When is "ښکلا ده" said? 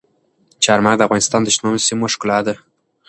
2.13-2.55